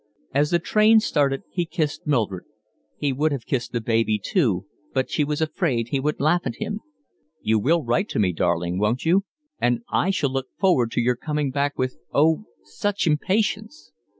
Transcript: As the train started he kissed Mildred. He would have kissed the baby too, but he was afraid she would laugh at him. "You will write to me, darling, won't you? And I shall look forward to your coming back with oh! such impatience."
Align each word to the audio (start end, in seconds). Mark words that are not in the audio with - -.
As 0.33 0.49
the 0.49 0.57
train 0.57 0.99
started 0.99 1.43
he 1.51 1.63
kissed 1.67 2.07
Mildred. 2.07 2.45
He 2.97 3.13
would 3.13 3.31
have 3.31 3.45
kissed 3.45 3.71
the 3.71 3.79
baby 3.79 4.17
too, 4.17 4.65
but 4.95 5.11
he 5.11 5.23
was 5.23 5.41
afraid 5.41 5.89
she 5.89 5.99
would 5.99 6.19
laugh 6.19 6.41
at 6.45 6.55
him. 6.55 6.79
"You 7.43 7.59
will 7.59 7.83
write 7.83 8.09
to 8.09 8.17
me, 8.17 8.33
darling, 8.33 8.79
won't 8.79 9.05
you? 9.05 9.25
And 9.59 9.81
I 9.91 10.09
shall 10.09 10.31
look 10.33 10.47
forward 10.57 10.89
to 10.93 11.01
your 11.01 11.15
coming 11.15 11.51
back 11.51 11.77
with 11.77 11.97
oh! 12.11 12.45
such 12.63 13.05
impatience." 13.05 13.91